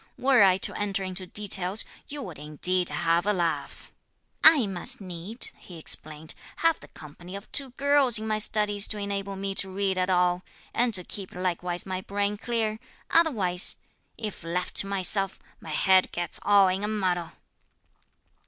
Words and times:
Were 0.17 0.41
I 0.41 0.57
to 0.57 0.73
enter 0.73 1.03
into 1.03 1.27
details, 1.27 1.85
you 2.07 2.23
would 2.23 2.39
indeed 2.39 2.89
have 2.89 3.27
a 3.27 3.33
laugh. 3.33 3.91
'I 4.43 4.65
must 4.65 4.99
needs,' 4.99 5.51
he 5.59 5.77
explained, 5.77 6.33
'have 6.55 6.79
the 6.79 6.87
company 6.87 7.35
of 7.35 7.51
two 7.51 7.69
girls 7.77 8.17
in 8.17 8.25
my 8.25 8.39
studies 8.39 8.87
to 8.87 8.97
enable 8.97 9.35
me 9.35 9.53
to 9.53 9.69
read 9.69 9.99
at 9.99 10.09
all, 10.09 10.41
and 10.73 10.91
to 10.95 11.03
keep 11.03 11.35
likewise 11.35 11.85
my 11.85 12.01
brain 12.01 12.35
clear. 12.35 12.79
Otherwise, 13.11 13.75
if 14.17 14.43
left 14.43 14.73
to 14.77 14.87
myself, 14.87 15.37
my 15.59 15.69
head 15.69 16.11
gets 16.11 16.39
all 16.43 16.67
in 16.67 16.83
a 16.83 16.87
muddle.' 16.87 17.33